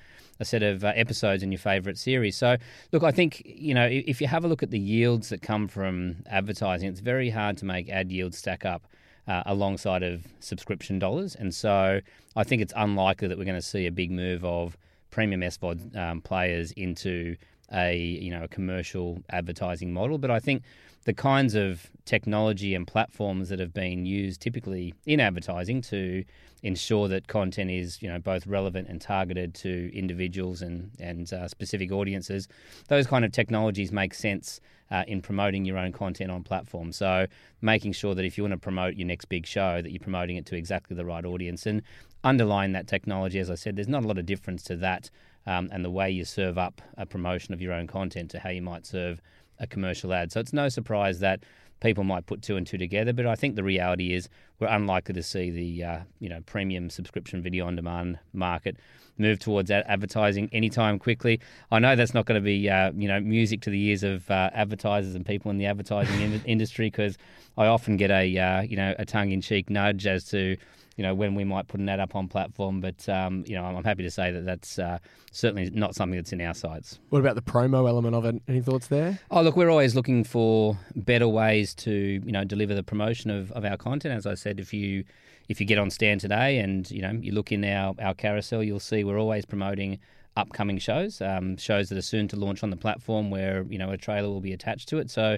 [0.40, 2.36] a set of uh, episodes in your favorite series.
[2.36, 2.56] So
[2.90, 5.68] look, I think you know if you have a look at the yields that come
[5.68, 8.86] from advertising, it's very hard to make ad yields stack up.
[9.28, 12.00] Uh, alongside of subscription dollars, and so
[12.34, 14.76] I think it's unlikely that we're going to see a big move of
[15.12, 17.36] premium SVOD um, players into
[17.72, 20.18] a you know a commercial advertising model.
[20.18, 20.64] But I think
[21.04, 26.24] the kinds of technology and platforms that have been used typically in advertising to
[26.62, 31.48] ensure that content is you know both relevant and targeted to individuals and and uh,
[31.48, 32.48] specific audiences,
[32.88, 34.60] those kind of technologies make sense.
[34.90, 36.96] Uh, in promoting your own content on platforms.
[36.96, 37.26] So,
[37.62, 40.36] making sure that if you want to promote your next big show, that you're promoting
[40.36, 41.64] it to exactly the right audience.
[41.64, 41.80] And
[42.24, 45.08] underlying that technology, as I said, there's not a lot of difference to that
[45.46, 48.50] um, and the way you serve up a promotion of your own content to how
[48.50, 49.20] you might serve
[49.58, 50.32] a commercial ad.
[50.32, 51.40] So it's no surprise that
[51.80, 54.28] people might put two and two together, but I think the reality is
[54.60, 58.76] we're unlikely to see the uh, you know premium subscription video on demand market
[59.18, 61.40] move towards advertising anytime quickly.
[61.70, 64.30] I know that's not going to be uh, you know music to the ears of
[64.30, 67.18] uh, advertisers and people in the advertising in- industry because
[67.58, 70.56] I often get a uh, you know a tongue in cheek nudge as to
[70.96, 73.64] you know when we might put an ad up on platform, but um, you know
[73.64, 74.98] I'm happy to say that that's uh,
[75.30, 76.98] certainly not something that's in our sights.
[77.10, 78.40] What about the promo element of it?
[78.48, 79.18] Any thoughts there?
[79.30, 83.50] Oh, look, we're always looking for better ways to, you know, deliver the promotion of,
[83.52, 84.14] of our content.
[84.14, 85.04] As I said, if you
[85.48, 88.62] if you get on Stan today and you know you look in our, our carousel,
[88.62, 89.98] you'll see we're always promoting
[90.36, 93.90] upcoming shows, um, shows that are soon to launch on the platform, where you know
[93.90, 95.10] a trailer will be attached to it.
[95.10, 95.36] So,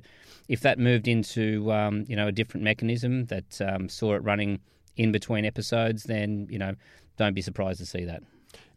[0.48, 4.60] if that moved into um, you know a different mechanism that um, saw it running
[4.96, 6.74] in between episodes, then you know
[7.16, 8.22] don't be surprised to see that.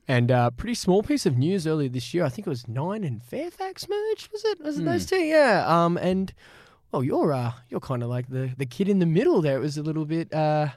[0.08, 2.24] And uh, pretty small piece of news earlier this year.
[2.24, 4.32] I think it was Nine and Fairfax merged.
[4.32, 4.62] Was it?
[4.62, 5.18] Was it those two?
[5.18, 5.66] Yeah.
[5.68, 5.98] Um.
[5.98, 6.34] And
[6.92, 9.58] well, you're uh, you're kind of like the the kid in the middle there.
[9.58, 10.34] It was a little bit.
[10.34, 10.70] Uh,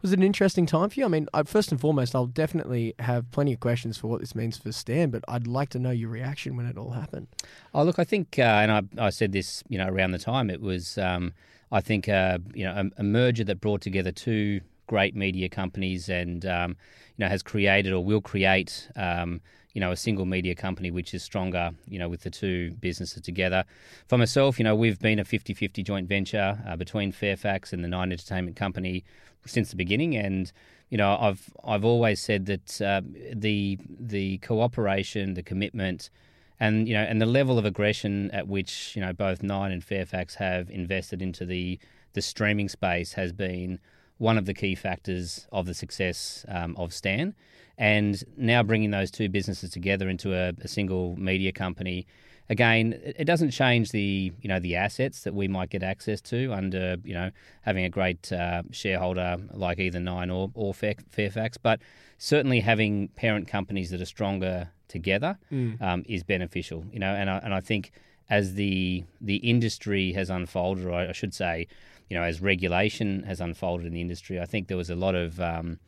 [0.00, 1.04] was it an interesting time for you?
[1.04, 4.34] I mean, I, first and foremost, I'll definitely have plenty of questions for what this
[4.34, 7.26] means for Stan, but I'd like to know your reaction when it all happened.
[7.74, 10.50] Oh, look, I think, uh, and I, I said this, you know, around the time
[10.50, 11.32] it was, um,
[11.72, 16.08] I think, uh, you know, a, a merger that brought together two great media companies
[16.08, 16.76] and, um,
[17.16, 19.40] you know, has created or will create, um,
[19.74, 23.22] you know, a single media company which is stronger, you know, with the two businesses
[23.22, 23.64] together.
[24.08, 27.88] For myself, you know, we've been a 50-50 joint venture uh, between Fairfax and the
[27.88, 29.04] Nine Entertainment Company
[29.46, 30.52] since the beginning, and
[30.90, 36.10] you know, I've I've always said that uh, the the cooperation, the commitment,
[36.58, 39.84] and you know, and the level of aggression at which you know both Nine and
[39.84, 41.78] Fairfax have invested into the
[42.14, 43.78] the streaming space has been
[44.18, 47.34] one of the key factors of the success um, of Stan.
[47.76, 52.06] And now bringing those two businesses together into a, a single media company,
[52.50, 56.52] again, it doesn't change the you know the assets that we might get access to
[56.52, 57.30] under you know
[57.62, 61.80] having a great uh, shareholder like either Nine or or Fairfax, but
[62.18, 65.38] certainly having parent companies that are stronger together
[65.80, 66.84] um, is beneficial.
[66.92, 67.92] You know, and I, and I think
[68.28, 71.68] as the the industry has unfolded, or I should say,
[72.08, 75.14] you know, as regulation has unfolded in the industry, I think there was a lot
[75.14, 75.78] of um,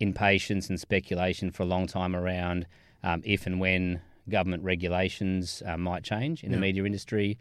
[0.00, 2.66] impatience and speculation for a long time around
[3.02, 7.38] um, if and when government regulations uh, might change in the media industry,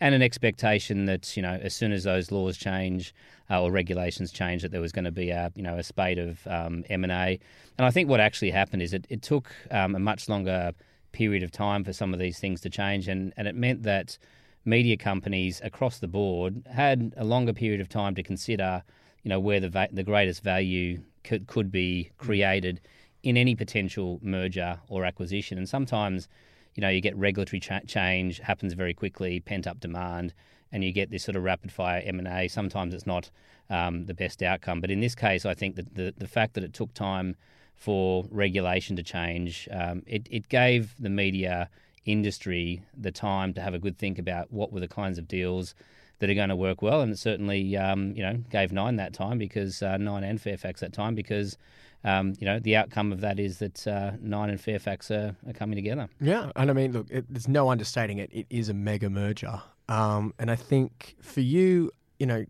[0.00, 3.14] and an expectation that you know as soon as those laws change
[3.50, 6.18] uh, or regulations change, that there was going to be a you know a spate
[6.18, 7.38] of um, M and A.
[7.78, 10.72] And I think what actually happened is it, it took um, a much longer
[11.12, 14.18] period of time for some of these things to change, and, and it meant that
[14.66, 18.82] media companies across the board had a longer period of time to consider,
[19.22, 22.80] you know, where the va- the greatest value could could be created
[23.22, 25.56] in any potential merger or acquisition.
[25.56, 26.28] And sometimes,
[26.74, 30.34] you know, you get regulatory cha- change happens very quickly, pent up demand,
[30.72, 32.48] and you get this sort of rapid fire M and A.
[32.48, 33.30] Sometimes it's not
[33.70, 36.64] um, the best outcome, but in this case, I think that the the fact that
[36.64, 37.36] it took time
[37.76, 41.70] for regulation to change, um, it it gave the media
[42.06, 45.74] industry the time to have a good think about what were the kinds of deals
[46.18, 49.12] that are going to work well, and it certainly um, you know gave Nine that
[49.12, 51.58] time because uh, Nine and Fairfax that time because
[52.04, 55.52] um, you know the outcome of that is that uh, Nine and Fairfax are, are
[55.52, 56.08] coming together.
[56.20, 58.30] Yeah, and I mean, look, it, there's no understating it.
[58.32, 59.60] It is a mega merger.
[59.88, 62.44] Um, and I think for you, you know,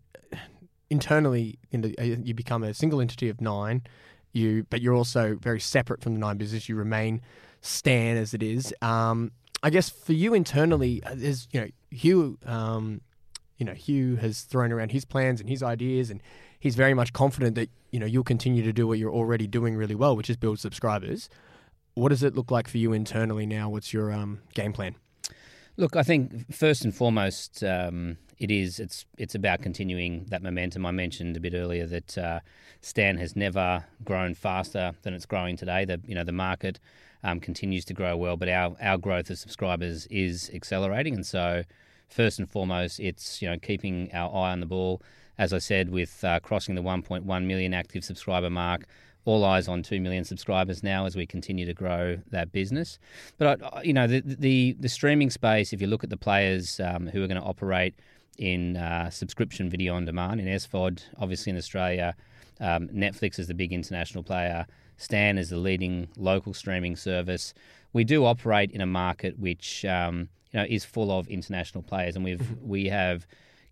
[0.89, 3.83] internally, you, know, you become a single entity of nine.
[4.33, 6.69] You, but you're also very separate from the nine business.
[6.69, 7.21] You remain
[7.61, 8.73] Stan as it is.
[8.81, 9.31] Um,
[9.63, 12.37] I guess for you internally, uh, there's you know Hugh.
[12.45, 13.01] Um,
[13.57, 16.21] you know Hugh has thrown around his plans and his ideas, and
[16.59, 19.75] he's very much confident that you know you'll continue to do what you're already doing
[19.75, 21.29] really well, which is build subscribers.
[21.95, 23.69] What does it look like for you internally now?
[23.69, 24.95] What's your um, game plan?
[25.77, 30.85] Look, I think first and foremost, um, it is it's it's about continuing that momentum.
[30.85, 32.39] I mentioned a bit earlier that uh,
[32.81, 35.85] Stan has never grown faster than it's growing today.
[35.85, 36.79] The you know the market
[37.23, 41.63] um, continues to grow well, but our our growth of subscribers is accelerating, and so
[42.09, 45.01] first and foremost, it's you know keeping our eye on the ball.
[45.37, 48.87] As I said, with uh, crossing the 1.1 million active subscriber mark,
[49.27, 52.97] all eyes on 2 million subscribers now as we continue to grow that business.
[53.37, 56.79] But, uh, you know, the, the, the, streaming space, if you look at the players
[56.79, 57.93] um, who are going to operate
[58.37, 62.15] in uh, subscription video on demand, in SVOD, obviously in Australia,
[62.61, 64.65] um, Netflix is the big international player,
[64.97, 67.53] Stan is the leading local streaming service.
[67.93, 72.15] We do operate in a market which, um, you know, is full of international players,
[72.15, 72.67] and we've mm-hmm.
[72.67, 73.25] we have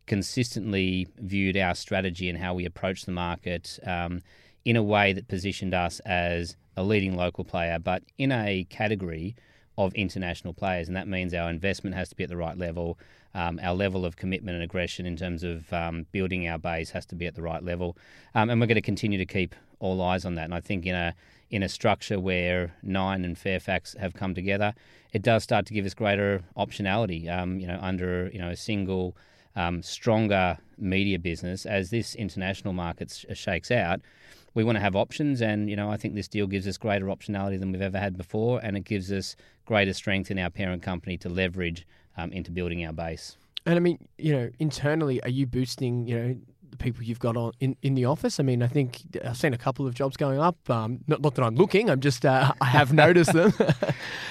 [0.05, 4.21] consistently viewed our strategy and how we approach the market um,
[4.63, 9.35] in a way that positioned us as a leading local player, but in a category
[9.77, 10.87] of international players.
[10.87, 12.97] And that means our investment has to be at the right level.
[13.33, 17.05] Um, our level of commitment and aggression in terms of um, building our base has
[17.07, 17.97] to be at the right level.
[18.33, 20.45] Um, and we're going to continue to keep all eyes on that.
[20.45, 21.13] And I think in a
[21.51, 24.73] in a structure where Nine and Fairfax have come together,
[25.13, 27.29] it does start to give us greater optionality.
[27.29, 29.15] Um, you know, under you know a single
[29.55, 34.01] um, stronger media business as this international market sh- shakes out
[34.55, 37.05] we want to have options, and you know I think this deal gives us greater
[37.05, 40.81] optionality than we've ever had before, and it gives us greater strength in our parent
[40.81, 41.85] company to leverage
[42.17, 43.37] um, into building our base.
[43.65, 46.35] And I mean, you know, internally, are you boosting, you know,
[46.77, 48.39] the people you've got on in, in the office?
[48.39, 50.69] I mean, I think I've seen a couple of jobs going up.
[50.69, 53.53] Um, not, not that I'm looking, I'm just uh, I have noticed them.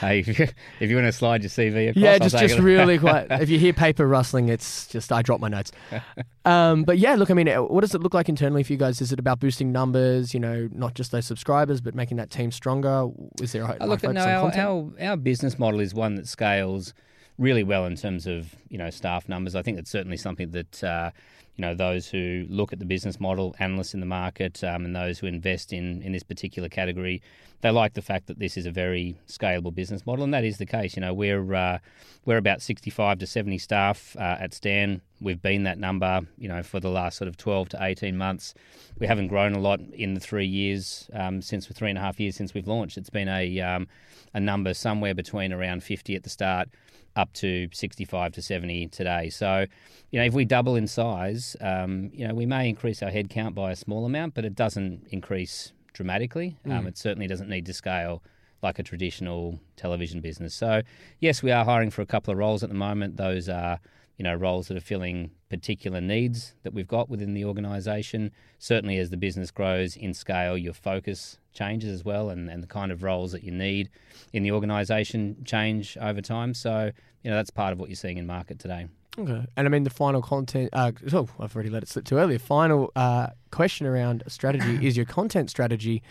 [0.01, 0.49] hey, if you,
[0.81, 3.27] if you, want to slide your CV across, yeah, just just really quite.
[3.45, 5.73] If you hear paper rustling, it's just I drop my notes.
[6.47, 9.01] Um, but yeah, look, I mean, what does it look like internally for you guys?
[9.01, 10.35] Is it about boosting numbers?
[10.35, 13.09] You know, not just those subscribers, but making that team stronger?
[13.41, 14.03] Is there a uh, look?
[14.03, 16.93] No, our, our our business model is one that scales
[17.39, 19.55] really well in terms of you know staff numbers.
[19.55, 21.11] I think it's certainly something that uh,
[21.57, 24.95] you know those who look at the business model, analysts in the market, um, and
[24.95, 27.23] those who invest in in this particular category,
[27.61, 30.59] they like the fact that this is a very scalable business model, and that is
[30.59, 30.97] the case.
[30.97, 31.79] You know, we're uh,
[32.25, 35.01] we're about sixty five to seventy staff uh, at Stan.
[35.25, 38.55] We've been that number, you know, for the last sort of twelve to eighteen months.
[38.99, 42.21] We haven't grown a lot in the three years um, since three and a half
[42.21, 42.99] years since we've launched.
[42.99, 43.89] It's been a um,
[44.33, 46.69] a number somewhere between around fifty at the start
[47.17, 49.31] up to 65 to 70 today.
[49.31, 49.67] So,
[50.11, 53.55] you know, if we double in size, um, you know, we may increase our headcount
[53.55, 56.57] by a small amount, but it doesn't increase dramatically.
[56.65, 56.79] Um, mm.
[56.79, 58.23] Um, it certainly doesn't need to scale
[58.63, 60.55] like a traditional television business.
[60.55, 60.83] So,
[61.21, 63.17] yes, we are hiring for a couple of roles at the moment.
[63.17, 63.79] Those are,
[64.17, 68.31] you know, roles that are filling particular needs that we've got within the organisation.
[68.59, 72.67] Certainly, as the business grows in scale, your focus changes as well, and, and the
[72.67, 73.91] kind of roles that you need
[74.33, 76.55] in the organisation change over time.
[76.55, 78.87] So, you know, that's part of what you're seeing in market today.
[79.19, 79.47] Okay.
[79.57, 82.37] And I mean, the final content, uh, oh, I've already let it slip too early.
[82.39, 86.03] Final uh, question around strategy is your content strategy.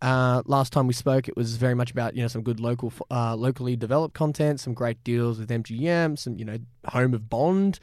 [0.00, 2.92] Uh, last time we spoke, it was very much about you know some good local,
[3.10, 7.80] uh, locally developed content, some great deals with MGM, some you know home of Bond.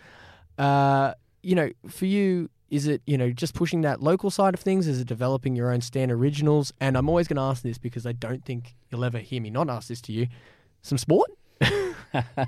[0.58, 4.60] Uh, you know, for you, is it you know just pushing that local side of
[4.60, 4.88] things?
[4.88, 6.73] Is it developing your own Stan originals?
[6.80, 9.49] And I'm always going to ask this because I don't think you'll ever hear me
[9.49, 10.28] not ask this to you.
[10.82, 11.30] Some sport.
[12.15, 12.45] well,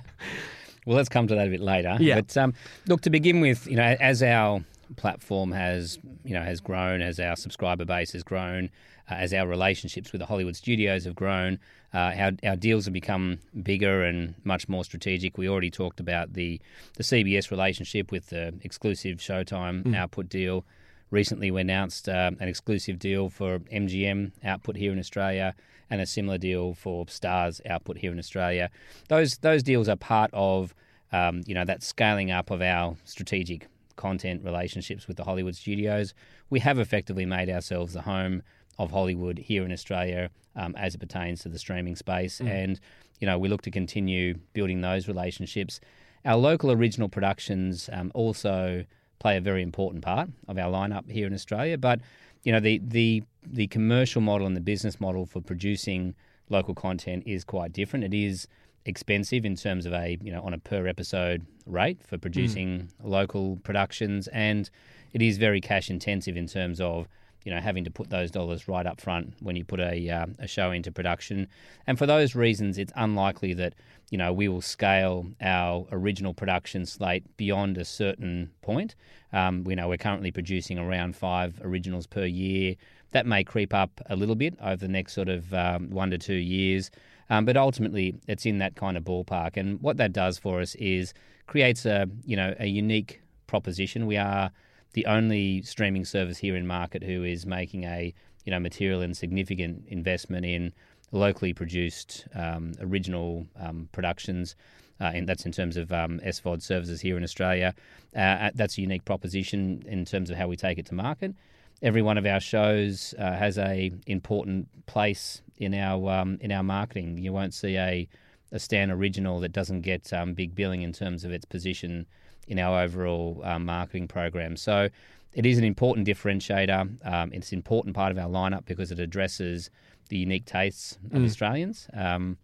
[0.86, 1.98] let's come to that a bit later.
[2.00, 2.22] Yeah.
[2.22, 2.54] But um,
[2.88, 4.64] look, to begin with, you know, as our
[4.96, 8.70] platform has you know has grown, as our subscriber base has grown,
[9.10, 11.60] uh, as our relationships with the Hollywood studios have grown,
[11.94, 15.38] uh, our, our deals have become bigger and much more strategic.
[15.38, 16.60] We already talked about the
[16.96, 19.96] the CBS relationship with the exclusive Showtime mm.
[19.96, 20.66] output deal.
[21.10, 25.56] Recently, we announced uh, an exclusive deal for MGM output here in Australia,
[25.90, 28.70] and a similar deal for Starz output here in Australia.
[29.08, 30.74] Those those deals are part of
[31.12, 33.68] um, you know that scaling up of our strategic
[33.98, 36.14] content relationships with the Hollywood studios.
[36.50, 38.44] We have effectively made ourselves the home
[38.80, 42.40] of Hollywood here in Australia um, as it pertains to the streaming space.
[42.40, 42.50] Mm.
[42.50, 42.80] And,
[43.20, 45.80] you know, we look to continue building those relationships.
[46.24, 48.86] Our local original productions um, also
[49.20, 51.78] play a very important part of our lineup here in Australia.
[51.78, 52.02] But,
[52.44, 56.16] you know, the, the, the commercial model and the business model for producing
[56.50, 58.06] local content is quite different.
[58.06, 58.48] It is
[58.88, 63.58] expensive in terms of a you know on a per episode rate for producing local
[63.58, 64.70] productions, and
[65.14, 67.08] it is very cash intensive in terms of
[67.44, 70.26] you know having to put those dollars right up front when you put a uh,
[70.40, 71.48] a show into production,
[71.86, 73.76] and for those reasons, it's unlikely that
[74.10, 78.96] you know we will scale our original production slate beyond a certain point.
[79.34, 82.76] Um, we know we're currently producing around five originals per year.
[83.12, 86.18] That may creep up a little bit over the next sort of um, one to
[86.18, 86.90] two years.
[87.30, 89.58] Um, but ultimately, it's in that kind of ballpark.
[89.58, 91.14] And what that does for us is
[91.46, 94.06] creates a you know a unique proposition.
[94.06, 94.52] We are
[94.94, 98.14] the only streaming service here in market who is making a
[98.46, 100.74] you know material and significant investment in
[101.12, 104.56] locally produced um, original um, productions.
[105.00, 107.76] Uh, and that's in terms of um, SVOD services here in Australia.
[108.16, 111.36] Uh, that's a unique proposition in terms of how we take it to market.
[111.82, 116.64] Every one of our shows uh, has a important place in our um, in our
[116.64, 117.18] marketing.
[117.18, 118.08] You won't see a
[118.52, 122.06] a Stan original that doesn't get um, big billing in terms of its position
[122.48, 124.56] in our overall um, marketing program.
[124.56, 124.90] So
[125.34, 127.06] it is an important differentiator.
[127.06, 129.70] Um, it's an important part of our lineup because it addresses
[130.10, 131.26] the unique tastes of Mm.
[131.26, 131.88] Australians.
[131.94, 132.38] Um,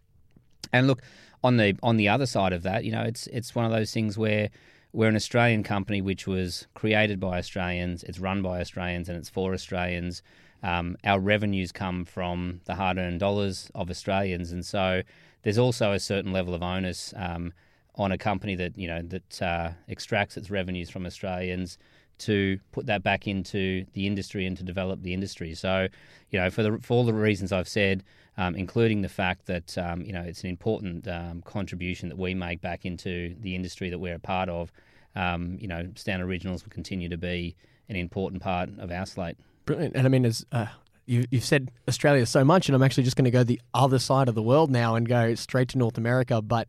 [0.72, 1.02] and look
[1.42, 3.92] on the on the other side of that, you know, it's it's one of those
[3.92, 4.50] things where
[4.94, 9.28] we're an Australian company which was created by Australians, it's run by Australians, and it's
[9.28, 10.22] for Australians.
[10.62, 15.02] Um, our revenues come from the hard-earned dollars of Australians, and so
[15.42, 17.52] there's also a certain level of onus um,
[17.96, 21.76] on a company that you know that uh, extracts its revenues from Australians
[22.16, 25.54] to put that back into the industry and to develop the industry.
[25.54, 25.88] So,
[26.30, 28.04] you know, for the for all the reasons I've said,
[28.36, 32.34] um, including the fact that um, you know it's an important um, contribution that we
[32.34, 34.72] make back into the industry that we're a part of.
[35.16, 37.54] Um, you know, Stan Originals will continue to be
[37.88, 39.36] an important part of our slate.
[39.64, 39.96] Brilliant.
[39.96, 40.66] And I mean, as uh,
[41.06, 43.98] you, you've said Australia so much, and I'm actually just going to go the other
[43.98, 46.42] side of the world now and go straight to North America.
[46.42, 46.68] But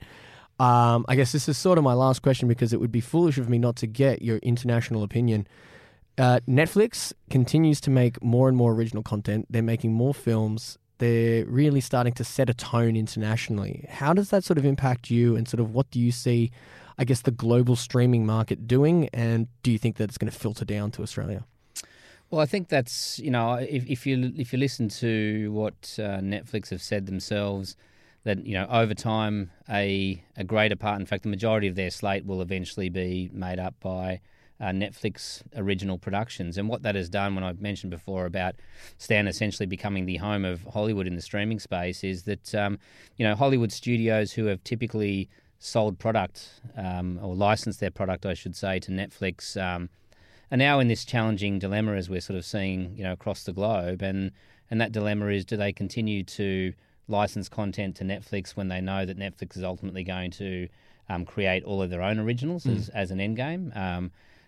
[0.59, 3.37] um, I guess this is sort of my last question because it would be foolish
[3.37, 5.47] of me not to get your international opinion.
[6.17, 9.47] Uh, Netflix continues to make more and more original content.
[9.49, 10.77] They're making more films.
[10.97, 13.85] They're really starting to set a tone internationally.
[13.89, 16.51] How does that sort of impact you, and sort of what do you see,
[16.97, 19.09] I guess, the global streaming market doing?
[19.13, 21.45] And do you think that it's going to filter down to Australia?
[22.31, 26.19] Well, I think that's you know if, if you if you listen to what uh,
[26.19, 27.75] Netflix have said themselves,
[28.23, 31.91] that you know over time a a greater part, in fact, the majority of their
[31.91, 34.19] slate will eventually be made up by
[34.59, 36.57] uh, Netflix original productions.
[36.57, 38.55] And what that has done, when I mentioned before about
[38.97, 42.79] Stan essentially becoming the home of Hollywood in the streaming space, is that um,
[43.17, 45.29] you know Hollywood studios who have typically
[45.59, 49.61] sold product um, or licensed their product, I should say, to Netflix.
[49.61, 49.89] Um,
[50.51, 53.53] are now in this challenging dilemma as we're sort of seeing, you know, across the
[53.53, 54.31] globe, and
[54.69, 56.73] and that dilemma is: do they continue to
[57.07, 60.67] license content to Netflix when they know that Netflix is ultimately going to
[61.09, 63.71] um, create all of their own originals as, as an end game?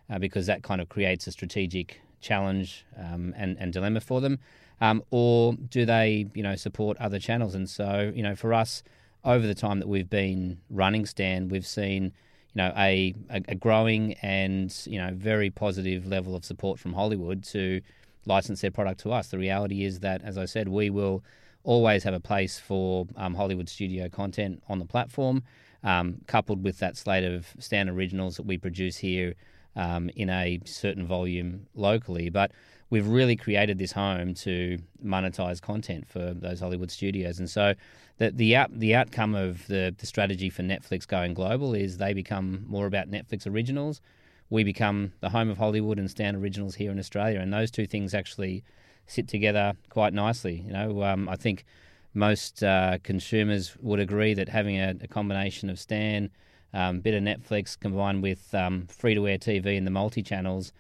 [0.10, 4.40] Uh, because that kind of creates a strategic challenge um, and and dilemma for them,
[4.80, 7.56] um, or do they, you know, support other channels?
[7.56, 8.84] And so, you know, for us,
[9.24, 12.14] over the time that we've been running Stan, we've seen
[12.54, 17.44] you know a, a growing and you know very positive level of support from Hollywood
[17.46, 17.82] to
[18.26, 19.28] license their product to us.
[19.28, 21.24] The reality is that, as I said, we will
[21.64, 25.44] always have a place for um, Hollywood studio content on the platform,
[25.84, 29.36] um, coupled with that slate of Stan originals that we produce here
[29.78, 32.30] um, in a certain volume locally.
[32.30, 32.52] But
[32.90, 37.76] we've really created this home to monetize content for those Hollywood studios, and so
[38.18, 42.14] the the out, the outcome of the the strategy for Netflix going global is they
[42.14, 44.02] become more about Netflix originals.
[44.50, 47.86] We become the home of Hollywood and Stan originals here in Australia, and those two
[47.86, 48.64] things actually
[49.06, 50.64] sit together quite nicely.
[50.66, 51.66] You know, um, I think
[52.14, 56.32] most uh, consumers would agree that having a, a combination of Stan,
[56.74, 60.72] um, bit of Netflix combined with um, free to air TV and the multi channels,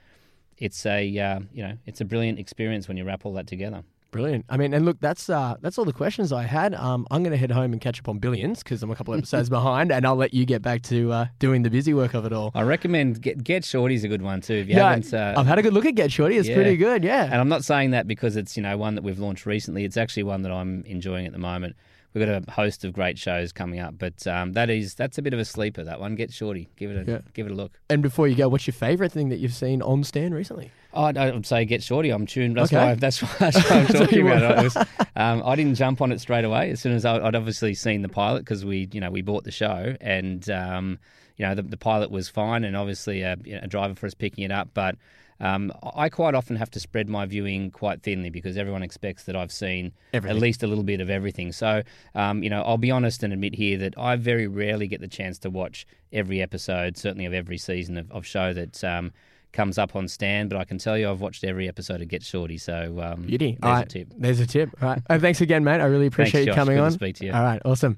[0.58, 3.84] it's a uh, you know it's a brilliant experience when you wrap all that together.
[4.10, 4.46] Brilliant.
[4.48, 6.74] I mean, and look, that's uh, that's all the questions I had.
[6.74, 9.14] Um, I'm going to head home and catch up on Billions because I'm a couple
[9.14, 12.26] episodes behind, and I'll let you get back to uh, doing the busy work of
[12.26, 12.52] it all.
[12.56, 14.56] I recommend Get Get Shorty's a good one too.
[14.56, 16.38] If you Yeah, haven't, uh, I've had a good look at Get Shorty.
[16.38, 16.56] It's yeah.
[16.56, 17.04] pretty good.
[17.04, 17.26] Yeah.
[17.26, 19.84] And I'm not saying that because it's you know one that we've launched recently.
[19.84, 21.76] It's actually one that I'm enjoying at the moment.
[22.18, 25.22] We've got a host of great shows coming up, but um, that is that's a
[25.22, 25.84] bit of a sleeper.
[25.84, 27.20] That one, Get Shorty, give it a Yeah.
[27.34, 27.80] give it a look.
[27.90, 30.72] And before you go, what's your favourite thing that you've seen on Stan recently?
[30.94, 32.10] I'd, I would say get shorty.
[32.10, 32.58] I'm tuned.
[32.58, 32.84] That's Okay.
[32.84, 32.94] why.
[32.96, 34.64] That's why, that's why I'm talking about it.
[34.64, 34.78] was,
[35.16, 36.72] um, I didn't jump on it straight away.
[36.72, 39.44] As soon as I, I'd obviously seen the pilot because we, you know, we bought
[39.44, 40.98] the show, and um,
[41.36, 44.08] you know, the, the pilot was fine, and obviously a, you know, a driver for
[44.08, 44.70] us picking it up.
[44.74, 44.96] But
[45.40, 49.36] um, I quite often have to spread my viewing quite thinly because everyone expects that
[49.36, 50.36] I've seen Everything.
[50.36, 51.52] at least a little bit of everything.
[51.52, 51.84] So,
[52.16, 55.08] um, you know, I'll be honest and admit here that I very rarely get the
[55.08, 59.12] chance to watch every episode, certainly of every season of, of show that um,
[59.54, 60.48] comes up on Stan.
[60.48, 62.58] But I can tell you, I've watched every episode of Get Shorty.
[62.58, 63.58] So, um, Beauty.
[63.62, 64.14] There's All a tip.
[64.18, 64.70] There's a tip.
[64.82, 65.02] All right.
[65.10, 65.82] Oh, thanks again, mate.
[65.82, 66.54] I really appreciate Josh.
[66.54, 67.34] you coming Good to speak to you.
[67.34, 67.62] All right.
[67.64, 67.98] Awesome.